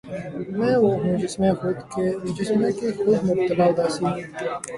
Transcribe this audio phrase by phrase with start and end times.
[0.57, 2.71] میں وہ ہوں جس میں
[2.77, 4.23] کہ خود مبتلا اُداسی ہے